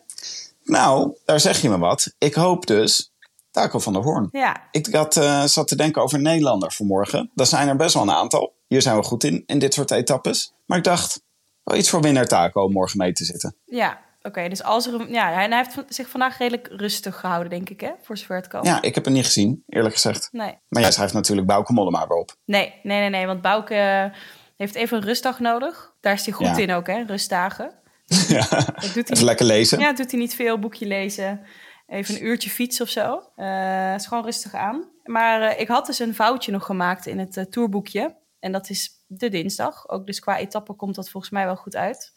Nou, 0.65 1.17
daar 1.25 1.41
zeg 1.41 1.61
je 1.63 1.69
me 1.69 1.79
wat. 1.79 2.15
Ik 2.19 2.35
hoop 2.35 2.67
dus 2.67 3.13
Taco 3.51 3.79
van 3.79 3.93
der 3.93 4.03
Hoorn. 4.03 4.29
Ja, 4.33 4.69
Ik 4.71 4.87
had, 4.95 5.17
eh, 5.17 5.45
zat 5.45 5.69
te 5.69 5.77
denken 5.77 6.03
over 6.03 6.21
Nederlander 6.21 6.73
vanmorgen. 6.73 7.31
Daar 7.35 7.47
zijn 7.47 7.69
er 7.69 7.77
best 7.77 7.95
wel 7.95 8.03
een 8.03 8.11
aantal. 8.11 8.55
Hier 8.67 8.83
zijn 8.83 8.97
we 8.97 9.03
goed 9.03 9.25
in, 9.25 9.43
in 9.47 9.59
dit 9.59 9.75
soort 9.75 9.91
etappes. 9.91 10.53
Maar 10.67 10.79
ik 10.79 10.85
dacht, 10.85 11.23
wel 11.65 11.79
iets 11.79 11.91
voor 11.91 12.01
winnaar 12.01 12.27
Taco 12.27 12.63
om 12.65 12.73
morgen 12.73 12.99
mee 12.99 13.13
te 13.13 13.25
zitten. 13.25 13.57
ja. 13.65 14.03
Oké, 14.27 14.49
dus 14.49 14.63
als 14.63 14.87
er 14.87 14.95
een... 14.95 15.09
Ja, 15.13 15.33
hij 15.33 15.49
hij 15.49 15.57
heeft 15.57 15.95
zich 15.95 16.09
vandaag 16.09 16.39
redelijk 16.39 16.69
rustig 16.71 17.21
gehouden, 17.21 17.51
denk 17.51 17.69
ik, 17.71 17.81
hè? 17.81 17.91
Voor 18.03 18.17
zover 18.19 18.37
het 18.37 18.47
kan. 18.47 18.63
Ja, 18.65 18.83
ik 18.83 18.95
heb 18.95 19.05
het 19.05 19.15
niet 19.15 19.25
gezien, 19.25 19.63
eerlijk 19.69 19.95
gezegd. 19.95 20.29
Nee. 20.33 20.59
Maar 20.69 20.83
jij 20.83 20.93
schrijft 20.93 21.13
natuurlijk 21.15 21.47
Bauke 21.47 21.73
Mollema 21.73 22.07
weer 22.07 22.17
op. 22.17 22.37
Nee, 22.45 22.75
nee, 22.83 23.01
nee, 23.01 23.11
nee. 23.11 23.27
Want 23.27 23.43
Bouke 23.43 24.13
heeft 24.57 24.75
even 24.75 24.97
een 24.97 25.03
rustdag 25.05 25.41
nodig. 25.41 25.95
Daar 26.01 26.13
is 26.13 26.25
hij 26.25 26.35
goed 26.35 26.47
Ja. 26.47 26.57
in 26.57 26.73
ook, 26.73 26.87
hè? 26.87 27.03
Rustdagen. 27.03 27.71
ja. 28.29 28.47
Dat 28.49 28.81
doet 28.83 28.95
hij 28.95 29.03
Even 29.07 29.25
lekker 29.25 29.47
lezen. 29.47 29.79
Ja, 29.79 29.93
doet 29.93 30.11
hij 30.11 30.21
niet 30.21 30.35
veel. 30.35 30.59
Boekje 30.59 30.87
lezen. 30.87 31.41
Even 31.87 32.15
een 32.15 32.25
uurtje 32.25 32.51
fietsen 32.51 32.85
of 32.85 32.91
zo. 32.91 33.23
Eh 33.37 33.95
is 33.95 34.07
gewoon 34.07 34.25
rustig 34.25 34.55
aan. 34.55 34.89
Maar 35.05 35.43
eh, 35.43 35.61
ik 35.61 35.69
had 35.69 35.87
dus 35.87 35.99
een 35.99 36.15
foutje 36.15 36.53
nog 36.53 36.65
gemaakt 36.65 37.07
in 37.07 37.19
het 37.19 37.37
eh, 37.37 37.45
tourboekje. 37.45 38.17
En 38.41 38.53
dat 38.53 38.71
is 38.71 39.05
de 39.07 39.29
dinsdag. 39.29 39.89
Ook 39.89 40.07
dus 40.07 40.21
qua 40.21 40.39
etappe 40.39 40.75
komt 40.75 40.95
dat 40.95 41.11
volgens 41.11 41.33
mij 41.33 41.45
wel 41.45 41.57
goed 41.57 41.77
uit. 41.77 42.14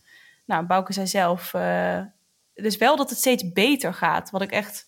Nou, 0.47 0.65
Bouke 0.65 0.93
zei 0.93 1.07
zelf... 1.07 1.51
dus 2.53 2.77
wel 2.77 2.95
dat 2.95 3.09
het 3.09 3.19
steeds 3.19 3.51
beter 3.51 3.93
gaat. 3.93 4.29
Wat 4.29 4.41
ik 4.41 4.51
echt 4.51 4.85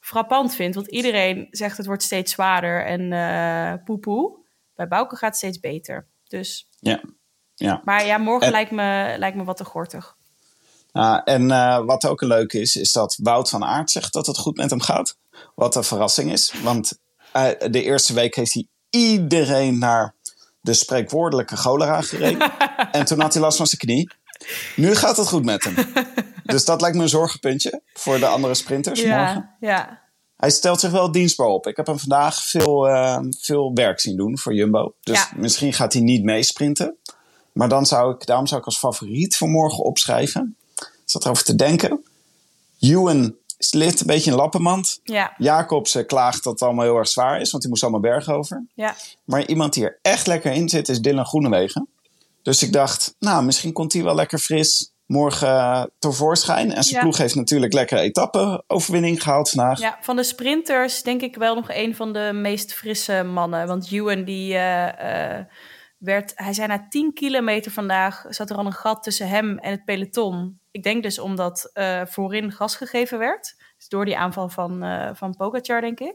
frappant 0.00 0.54
vind. 0.54 0.74
Want 0.74 0.86
iedereen 0.88 1.46
zegt 1.50 1.76
het 1.76 1.86
wordt 1.86 2.02
steeds 2.02 2.32
zwaarder 2.32 2.84
en 2.84 3.12
eh 3.12 3.84
poepoe. 3.84 4.38
Bij 4.74 4.88
Bouke 4.88 5.16
gaat 5.16 5.28
het 5.28 5.38
steeds 5.38 5.60
beter. 5.60 6.06
Dus, 6.26 6.68
Ja. 6.80 7.00
ja. 7.54 7.80
maar 7.84 8.06
ja, 8.06 8.18
morgen 8.18 8.46
En- 8.46 8.52
lijkt, 8.52 8.70
me, 8.70 9.14
lijkt 9.18 9.36
me 9.36 9.44
wat 9.44 9.56
te 9.56 9.64
gortig. 9.64 10.16
Ah, 10.92 11.20
en 11.24 11.50
eh, 11.50 11.84
wat 11.84 12.06
ook 12.06 12.20
een 12.20 12.28
leuk 12.28 12.52
is, 12.52 12.76
is 12.76 12.92
dat 12.92 13.18
Wout 13.22 13.48
van 13.48 13.64
Aert 13.64 13.90
zegt 13.90 14.12
dat 14.12 14.26
het 14.26 14.38
goed 14.38 14.56
met 14.56 14.70
hem 14.70 14.80
gaat. 14.80 15.16
Wat 15.54 15.76
een 15.76 15.84
verrassing 15.84 16.32
is. 16.32 16.52
Want 16.62 16.98
de 17.70 17.82
eerste 17.82 18.14
week 18.14 18.34
heeft 18.34 18.52
hij 18.52 18.66
iedereen 18.90 19.78
naar 19.78 20.14
de 20.60 20.74
spreekwoordelijke 20.74 21.56
cholera 21.56 22.00
gereden. 22.02 22.52
en 22.92 23.04
toen 23.04 23.20
had 23.20 23.32
hij 23.32 23.42
last 23.42 23.56
van 23.56 23.66
zijn 23.66 23.80
knie. 23.80 24.10
Nu 24.76 24.94
gaat 24.94 25.16
het 25.16 25.28
goed 25.28 25.44
met 25.44 25.64
hem. 25.64 25.74
Dus 26.44 26.64
dat 26.64 26.80
lijkt 26.80 26.96
me 26.96 27.02
een 27.02 27.08
zorgenpuntje 27.08 27.82
voor 27.94 28.18
de 28.18 28.26
andere 28.26 28.54
sprinters 28.54 29.04
morgen. 29.04 29.50
Ja. 29.60 30.00
Hij 30.36 30.50
stelt 30.50 30.80
zich 30.80 30.90
wel 30.90 31.12
dienstbaar 31.12 31.46
op. 31.46 31.66
Ik 31.66 31.76
heb 31.76 31.86
hem 31.86 31.98
vandaag 31.98 32.44
veel, 32.44 32.88
eh, 32.88 33.18
veel 33.40 33.70
werk 33.74 34.00
zien 34.00 34.16
doen 34.16 34.38
voor 34.38 34.54
Jumbo. 34.54 34.94
Dus 35.02 35.18
Ja. 35.18 35.28
misschien 35.36 35.72
gaat 35.72 35.92
hij 35.92 36.02
niet 36.02 36.24
meesprinten. 36.24 36.96
Maar 37.52 37.68
dan 37.68 37.86
zou 37.86 38.14
ik, 38.14 38.26
daarom 38.26 38.46
zou 38.46 38.60
ik 38.60 38.66
als 38.66 38.78
favoriet 38.78 39.36
voor 39.36 39.48
morgen 39.48 39.84
opschrijven. 39.84 40.56
Ik 40.76 40.90
zat 41.04 41.24
erover 41.24 41.44
te 41.44 41.54
denken. 41.54 42.04
Ewan 42.80 43.36
ligt 43.70 44.00
een 44.00 44.06
beetje 44.06 44.30
in 44.30 44.36
lappenmand. 44.36 45.00
Ja, 45.04 45.34
Jacobsen 45.38 46.06
klaagt 46.06 46.44
dat 46.44 46.52
het 46.52 46.62
allemaal 46.62 46.84
heel 46.84 46.96
erg 46.96 47.08
zwaar 47.08 47.40
is, 47.40 47.50
want 47.50 47.62
hij 47.62 47.70
moest 47.72 47.82
allemaal 47.82 48.00
bergen 48.00 48.34
over. 48.34 48.64
ja. 48.74 48.94
Maar 49.24 49.46
iemand 49.46 49.72
die 49.74 49.84
er 49.84 49.98
echt 50.02 50.26
lekker 50.26 50.52
in 50.52 50.68
zit, 50.68 50.88
is 50.88 51.00
Dylan 51.00 51.26
Groenewegen. 51.26 51.88
Dus 52.42 52.62
ik 52.62 52.72
dacht, 52.72 53.14
nou, 53.18 53.44
misschien 53.44 53.72
komt 53.72 53.92
hij 53.92 54.02
wel 54.02 54.14
lekker 54.14 54.38
fris 54.38 54.92
morgen 55.06 55.48
eh, 55.48 55.84
tevoorschijn. 55.98 56.72
En 56.72 56.82
zijn 56.82 56.96
Ja. 56.96 57.00
ploeg 57.00 57.16
heeft 57.16 57.34
natuurlijk 57.34 57.72
lekker 57.72 57.98
etappe-overwinning 57.98 59.22
gehaald 59.22 59.50
vandaag. 59.50 59.80
Ja, 59.80 59.98
van 60.00 60.16
de 60.16 60.22
sprinters 60.22 61.02
denk 61.02 61.20
ik 61.20 61.36
wel 61.36 61.54
nog 61.54 61.70
een 61.70 61.94
van 61.96 62.12
de 62.12 62.30
meest 62.34 62.74
frisse 62.74 63.22
mannen. 63.22 63.66
Want 63.66 63.92
Ewan 63.92 64.24
die 64.24 64.54
eh, 64.54 65.38
eh, 65.38 65.44
werd, 65.98 66.32
hij 66.34 66.52
zei 66.52 66.68
na 66.68 66.86
10 66.88 67.12
kilometer 67.12 67.72
vandaag 67.72 68.24
zat 68.28 68.50
er 68.50 68.56
al 68.56 68.66
een 68.66 68.72
gat 68.72 69.02
tussen 69.02 69.28
hem 69.28 69.58
en 69.58 69.70
het 69.70 69.84
peloton. 69.84 70.60
Ik 70.70 70.82
denk 70.82 71.02
dus 71.02 71.18
omdat 71.18 71.70
eh, 71.72 72.02
voorin 72.04 72.52
gas 72.52 72.76
gegeven 72.76 73.18
werd. 73.18 73.54
Dus 73.76 73.88
door 73.88 74.04
die 74.04 74.18
aanval 74.18 74.48
van, 74.48 74.84
van 75.16 75.36
Pogacar, 75.36 75.80
denk 75.80 76.00
ik. 76.00 76.14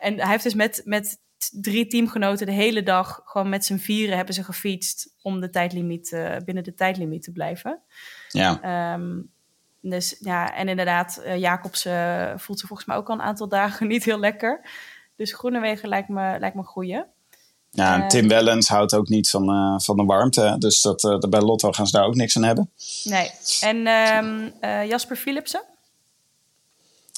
En 0.00 0.20
hij 0.20 0.30
heeft 0.30 0.42
dus 0.42 0.54
met, 0.54 0.80
met 0.84 1.18
drie 1.52 1.86
teamgenoten 1.86 2.46
de 2.46 2.52
hele 2.52 2.82
dag 2.82 3.20
gewoon 3.24 3.48
met 3.48 3.64
z'n 3.64 3.76
vieren 3.76 4.16
hebben 4.16 4.34
ze 4.34 4.44
gefietst 4.44 5.14
om 5.22 5.40
de 5.40 5.50
tijdlimiet, 5.50 6.12
eh, 6.12 6.36
binnen 6.44 6.64
de 6.64 6.74
tijdlimiet 6.74 7.22
te 7.22 7.32
blijven. 7.32 7.80
Ja. 8.28 8.60
Ehm, 8.62 9.20
dus 9.80 10.16
ja, 10.20 10.54
en 10.54 10.68
inderdaad, 10.68 11.22
Jacobs 11.36 11.84
eh, 11.84 12.32
voelt 12.36 12.58
zich 12.58 12.68
volgens 12.68 12.88
mij 12.88 12.96
ook 12.96 13.08
al 13.08 13.14
een 13.14 13.22
aantal 13.22 13.48
dagen 13.48 13.86
niet 13.88 14.04
heel 14.04 14.18
lekker. 14.18 14.70
Dus 15.16 15.32
Groenewegen 15.32 15.88
lijkt 15.88 16.08
me, 16.08 16.36
lijkt 16.38 16.54
me 16.54 16.60
een 16.60 16.66
goeie. 16.66 17.04
Ja, 17.70 18.02
en 18.02 18.08
Tim 18.08 18.28
Wellens 18.28 18.68
houdt 18.68 18.94
ook 18.94 19.08
niet 19.08 19.30
van, 19.30 19.80
van 19.82 19.96
de 19.96 20.04
warmte. 20.04 20.56
Dus 20.58 20.80
dat, 20.80 21.26
bij 21.30 21.40
Lotto 21.40 21.72
gaan 21.72 21.86
ze 21.86 21.96
daar 21.96 22.06
ook 22.06 22.14
niks 22.14 22.36
aan 22.36 22.42
hebben. 22.42 22.70
Nee. 23.04 23.30
En 23.60 23.86
ehm, 23.86 24.50
eh, 24.60 24.88
Jasper 24.88 25.16
Philipsen? 25.16 25.62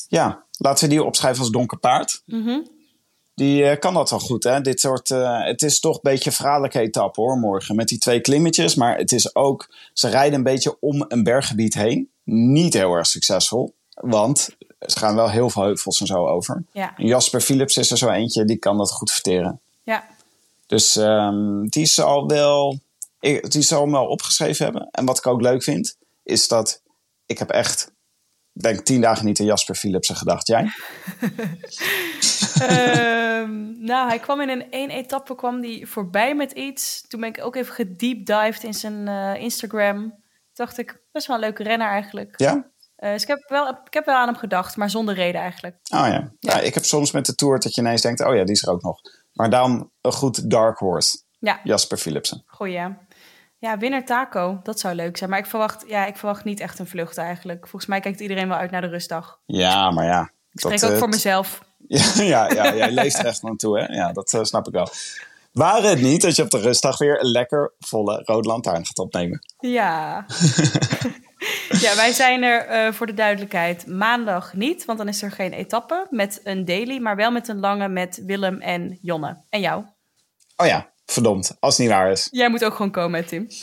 Ja, 0.09 0.45
laten 0.59 0.85
we 0.85 0.95
die 0.95 1.05
opschrijven 1.05 1.41
als 1.41 1.51
donker 1.51 1.79
paard. 1.79 2.23
Mhm. 2.27 2.59
Die 3.41 3.65
eh, 3.65 3.79
kan 3.79 3.95
dat 3.95 4.11
wel 4.11 4.19
goed, 4.19 4.45
hè? 4.45 4.61
Dit 4.61 4.81
soort, 4.81 5.11
eh, 5.11 5.45
het 5.45 5.63
is 5.63 5.81
toch 5.81 5.95
een 5.95 6.01
beetje 6.03 6.31
een 6.31 6.37
verraderlijke 6.37 6.81
etappe, 6.81 7.21
hoor, 7.21 7.37
morgen. 7.39 7.77
Met 7.77 7.89
die 7.89 7.99
twee 7.99 8.21
klimmetjes. 8.21 8.75
Maar 8.75 8.97
het 8.97 9.13
is 9.13 9.35
ook, 9.35 9.75
ze 9.93 10.09
rijden 10.09 10.35
een 10.39 10.43
beetje 10.43 10.77
om 10.81 11.05
een 11.09 11.23
berggebied 11.23 11.75
heen. 11.75 12.11
Niet 12.25 12.73
heel 12.75 12.93
erg 12.95 13.07
succesvol. 13.07 13.75
Want 13.95 14.49
ze 14.87 14.99
gaan 14.99 15.15
wel 15.15 15.31
heel 15.31 15.51
veel 15.51 15.63
heuvels 15.63 16.01
en 16.01 16.07
zo 16.07 16.27
over. 16.27 16.65
Ja. 16.73 16.97
En 16.97 17.07
Jasper 17.07 17.41
Philips 17.41 17.77
is 17.77 17.91
er 17.91 17.99
zo 17.99 18.09
eentje, 18.09 18.45
die 18.45 18.57
kan 18.57 18.77
dat 18.79 18.91
goed 18.93 19.11
verteren. 19.13 19.61
Ja. 19.83 20.07
Dus 20.67 20.97
ehm, 20.97 21.65
die 21.67 21.87
zal 21.87 22.27
wel, 22.27 22.79
ik- 23.21 23.51
die 23.51 23.63
zal 23.63 23.83
hem 23.83 23.91
wel 23.93 24.07
opgeschreven 24.07 24.65
hebben. 24.65 24.89
En 24.91 25.05
wat 25.05 25.19
ik 25.19 25.27
ook 25.27 25.41
leuk 25.41 25.63
vind, 25.63 25.97
is 26.23 26.49
dat 26.49 26.83
ik 27.27 27.39
heb 27.39 27.51
echt, 27.51 27.91
denk 28.53 28.81
tien 28.81 29.01
dagen 29.01 29.25
niet 29.25 29.41
aan 29.41 29.47
Jasper 29.47 29.75
Philipsen 29.75 30.17
gedacht. 30.17 30.47
Jij? 30.47 30.71
Ehm, 33.41 33.85
nou, 33.85 34.09
hij 34.09 34.19
kwam 34.19 34.41
in 34.41 34.49
een 34.49 34.71
één 34.71 34.91
etappe 34.91 35.35
kwam 35.35 35.61
die 35.61 35.87
voorbij 35.87 36.35
met 36.35 36.53
iets. 36.53 37.05
Toen 37.09 37.21
ben 37.21 37.29
ik 37.29 37.45
ook 37.45 37.57
even 37.57 37.75
gedeepdived 37.75 38.63
in 38.63 38.75
zijn 38.75 39.09
eh, 39.09 39.43
Instagram. 39.43 39.99
Toen 40.01 40.67
dacht 40.67 40.79
ik, 40.79 41.03
best 41.13 41.27
wel 41.27 41.37
een 41.37 41.43
leuke 41.43 41.63
renner 41.63 41.89
eigenlijk. 41.89 42.35
Ja? 42.37 42.71
Eh, 42.97 43.13
dus 43.13 43.23
ik 43.23 43.29
heb, 43.29 43.49
wel, 43.49 43.69
ik 43.69 43.95
heb 43.95 44.05
wel 44.05 44.17
aan 44.17 44.29
hem 44.29 44.37
gedacht, 44.37 44.77
maar 44.77 44.91
zonder 44.91 45.15
reden 45.15 45.41
eigenlijk. 45.41 45.77
Oh 45.95 46.07
ja. 46.07 46.33
ja. 46.39 46.61
ik 46.61 46.75
heb 46.75 46.85
soms 46.85 47.11
met 47.11 47.27
de 47.27 47.35
Tour 47.35 47.59
dat 47.59 47.75
je 47.75 47.81
ineens 47.81 48.03
denkt, 48.03 48.21
oh 48.21 48.35
ja, 48.35 48.45
die 48.45 48.55
is 48.55 48.63
er 48.63 48.73
ook 48.73 48.83
nog. 48.83 49.01
Maar 49.33 49.51
daarom 49.51 49.93
een 50.01 50.13
goed 50.13 50.51
dark 50.51 50.79
horse, 50.79 51.23
Ja, 51.39 51.61
Jasper 51.65 51.99
Philipsen. 51.99 52.43
goeie. 52.47 52.97
Ja, 53.59 53.79
winnaar 53.79 54.05
Taco, 54.05 54.61
dat 54.63 54.81
zou 54.81 54.95
leuk 54.95 55.17
zijn. 55.17 55.31
Maar 55.31 55.39
ik 55.39 55.47
verwacht, 55.47 55.85
ja, 55.87 56.07
ik 56.07 56.17
verwacht 56.17 56.45
niet 56.45 56.61
echt 56.61 56.79
een 56.79 56.87
vlucht 56.87 57.19
eigenlijk. 57.19 57.61
Volgens 57.61 57.87
mij 57.87 58.01
kijkt 58.01 58.21
iedereen 58.21 58.49
wel 58.49 58.57
uit 58.57 58.71
naar 58.71 58.81
de 58.81 58.87
rustdag. 58.87 59.41
Ja, 59.47 59.91
maar 59.91 60.05
ja. 60.05 60.33
Ik 60.51 60.61
spreek 60.61 60.85
ook 60.85 60.91
eh, 60.91 60.99
voor 60.99 61.09
mezelf. 61.09 61.61
Ja, 61.89 62.23
ja, 62.23 62.53
ja, 62.53 62.75
jij 62.75 62.91
leeft 62.91 63.19
er 63.19 63.27
echt 63.27 63.43
naartoe, 63.43 63.79
hè? 63.79 63.85
Ja, 63.85 64.13
dat 64.13 64.33
eh, 64.33 64.43
snap 64.43 64.67
ik 64.67 64.73
wel. 64.73 64.89
Waren 65.53 65.91
het 65.91 66.01
niet 66.01 66.23
dat 66.23 66.37
je 66.37 66.43
op 66.43 66.51
de 66.51 66.61
rustdag 66.61 66.99
weer 66.99 67.21
een 67.21 67.31
lekker 67.31 67.73
volle 67.79 68.23
rode 68.25 68.49
lantaarn 68.49 68.87
gaat 68.87 68.99
opnemen? 68.99 69.45
Ja. 69.59 70.27
ja, 71.85 71.97
wij 71.97 72.13
zijn 72.13 72.43
er 72.43 72.67
eh, 72.67 72.93
voor 72.93 73.07
de 73.07 73.15
duidelijkheid 73.15 73.87
maandag 73.87 74.55
niet, 74.55 74.85
want 74.85 74.99
dan 74.99 75.09
is 75.09 75.23
er 75.23 75.31
geen 75.31 75.53
etappe 75.53 76.07
met 76.11 76.41
een 76.45 76.65
daily, 76.65 76.99
maar 76.99 77.17
wel 77.17 77.31
met 77.31 77.49
een 77.49 77.61
lange 77.61 77.89
met 77.89 78.23
Willem 78.27 78.61
en 78.61 78.99
Jonne. 79.03 79.45
En 79.49 79.61
jou? 79.61 79.85
Oh 80.57 80.67
ja, 80.67 80.91
verdomd, 81.07 81.57
als 81.61 81.77
het 81.77 81.87
niet 81.87 81.95
waar 81.95 82.11
is. 82.11 82.29
Jij 82.31 82.51
moet 82.51 82.65
ook 82.65 82.75
gewoon 82.75 82.91
komen, 82.91 83.27
Tim. 83.27 83.49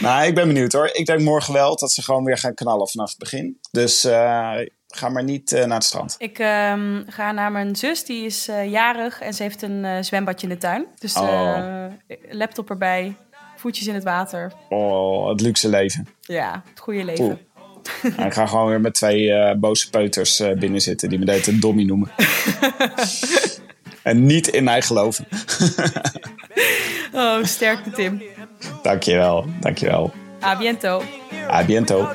Nou, 0.00 0.26
ik 0.26 0.34
ben 0.34 0.46
benieuwd 0.46 0.72
hoor. 0.72 0.90
Ik 0.92 1.06
denk 1.06 1.20
morgen 1.20 1.52
wel 1.52 1.76
dat 1.76 1.92
ze 1.92 2.02
gewoon 2.02 2.24
weer 2.24 2.38
gaan 2.38 2.54
knallen 2.54 2.88
vanaf 2.88 3.08
het 3.08 3.18
begin. 3.18 3.58
Dus 3.70 4.04
eh, 4.04 4.58
ga 4.88 5.08
maar 5.08 5.24
niet 5.24 5.52
eh, 5.52 5.64
naar 5.64 5.76
het 5.76 5.84
strand. 5.84 6.14
Ik 6.18 6.38
ehm, 6.38 7.02
ga 7.06 7.32
naar 7.32 7.52
mijn 7.52 7.76
zus, 7.76 8.04
die 8.04 8.24
is 8.24 8.48
eh, 8.48 8.70
jarig 8.70 9.20
en 9.20 9.34
ze 9.34 9.42
heeft 9.42 9.62
een 9.62 9.84
eh, 9.84 10.02
zwembadje 10.02 10.46
in 10.46 10.52
de 10.52 10.58
tuin. 10.58 10.86
Dus 10.98 11.16
Oh. 11.16 11.86
laptop 12.30 12.70
erbij, 12.70 13.14
voetjes 13.56 13.86
in 13.86 13.94
het 13.94 14.04
water. 14.04 14.52
Oh, 14.68 15.28
het 15.28 15.40
luxe 15.40 15.68
leven. 15.68 16.08
Ja, 16.20 16.62
het 16.70 16.80
goede 16.80 17.04
leven. 17.04 17.38
En 18.16 18.26
ik 18.26 18.32
ga 18.32 18.46
gewoon 18.46 18.68
weer 18.68 18.80
met 18.80 18.94
twee 18.94 19.54
boze 19.56 19.90
peuters 19.90 20.42
binnen 20.58 20.80
zitten 20.80 21.08
die 21.08 21.18
me 21.18 21.24
de 21.24 21.30
hele 21.30 21.42
tijd 21.42 21.60
Dommy 21.60 21.82
noemen. 21.84 22.10
en 24.02 24.26
niet 24.26 24.48
in 24.48 24.64
mij 24.64 24.82
geloven. 24.82 25.26
Oh, 27.12 27.44
sterkte 27.44 27.90
Tim. 27.90 28.22
Dankjewel, 28.82 29.46
dankjewel. 29.60 30.12
A 30.42 30.56
biento. 30.56 31.02
A 31.50 31.64
biento. 31.64 32.14